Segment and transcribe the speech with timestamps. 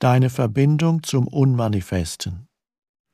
[0.00, 2.48] deine Verbindung zum Unmanifesten.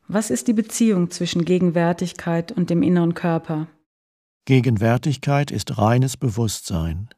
[0.09, 3.67] Was ist die Beziehung zwischen Gegenwärtigkeit und dem inneren Körper?
[4.45, 7.09] Gegenwärtigkeit ist reines Bewusstsein.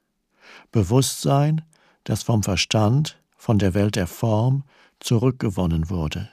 [0.73, 1.63] Bewusstsein,
[2.05, 4.65] das vom Verstand, von der Welt der Form
[5.01, 6.31] zurückgewonnen wurde.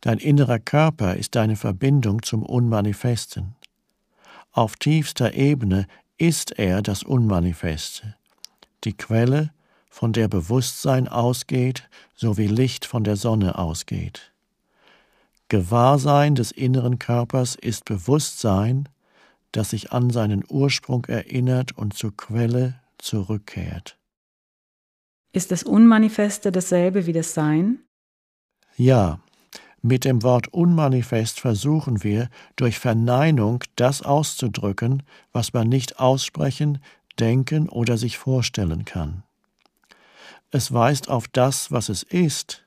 [0.00, 3.56] Dein innerer Körper ist deine Verbindung zum Unmanifesten.
[4.52, 8.14] Auf tiefster Ebene ist er das Unmanifeste,
[8.84, 9.50] die Quelle,
[9.96, 14.34] von der Bewusstsein ausgeht, so wie Licht von der Sonne ausgeht.
[15.48, 18.90] Gewahrsein des inneren Körpers ist Bewusstsein,
[19.52, 23.96] das sich an seinen Ursprung erinnert und zur Quelle zurückkehrt.
[25.32, 27.78] Ist das Unmanifeste dasselbe wie das Sein?
[28.76, 29.18] Ja,
[29.80, 36.80] mit dem Wort unmanifest versuchen wir, durch Verneinung das auszudrücken, was man nicht aussprechen,
[37.18, 39.22] denken oder sich vorstellen kann.
[40.50, 42.64] Es weist auf das, was es ist,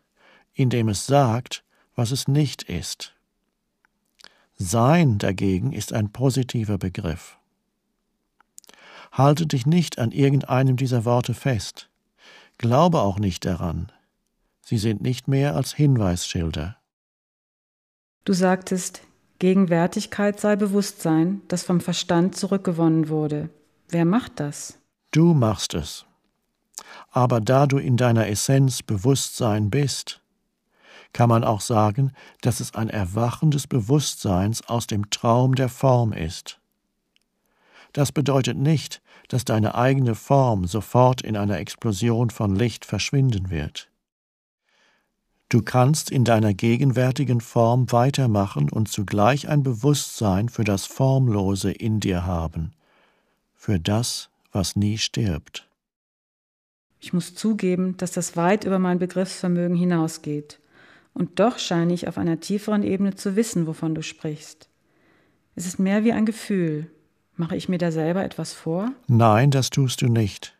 [0.53, 1.63] indem es sagt,
[1.95, 3.15] was es nicht ist.
[4.55, 7.37] Sein dagegen ist ein positiver Begriff.
[9.11, 11.89] Halte dich nicht an irgendeinem dieser Worte fest.
[12.57, 13.91] Glaube auch nicht daran.
[14.61, 16.77] Sie sind nicht mehr als Hinweisschilder.
[18.25, 19.01] Du sagtest,
[19.39, 23.49] Gegenwärtigkeit sei Bewusstsein, das vom Verstand zurückgewonnen wurde.
[23.87, 24.77] Wer macht das?
[25.11, 26.05] Du machst es.
[27.11, 30.21] Aber da du in deiner Essenz Bewusstsein bist,
[31.13, 36.13] kann man auch sagen, dass es ein Erwachen des Bewusstseins aus dem Traum der Form
[36.13, 36.59] ist.
[37.93, 43.89] Das bedeutet nicht, dass deine eigene Form sofort in einer Explosion von Licht verschwinden wird.
[45.49, 51.99] Du kannst in deiner gegenwärtigen Form weitermachen und zugleich ein Bewusstsein für das Formlose in
[51.99, 52.73] dir haben,
[53.55, 55.68] für das, was nie stirbt.
[56.99, 60.59] Ich muss zugeben, dass das weit über mein Begriffsvermögen hinausgeht.
[61.13, 64.69] Und doch scheine ich auf einer tieferen Ebene zu wissen, wovon du sprichst.
[65.55, 66.89] Es ist mehr wie ein Gefühl.
[67.35, 68.91] Mache ich mir da selber etwas vor?
[69.07, 70.57] Nein, das tust du nicht.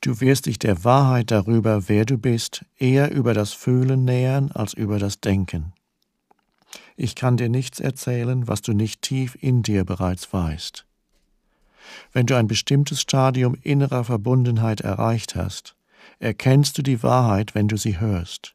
[0.00, 4.74] Du wirst dich der Wahrheit darüber, wer du bist, eher über das Fühlen nähern als
[4.74, 5.72] über das Denken.
[6.96, 10.86] Ich kann dir nichts erzählen, was du nicht tief in dir bereits weißt.
[12.12, 15.76] Wenn du ein bestimmtes Stadium innerer Verbundenheit erreicht hast,
[16.18, 18.54] erkennst du die Wahrheit, wenn du sie hörst.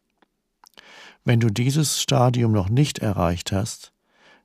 [1.24, 3.94] Wenn du dieses Stadium noch nicht erreicht hast,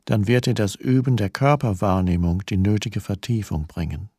[0.05, 4.11] dann wird dir das Üben der Körperwahrnehmung die nötige Vertiefung bringen.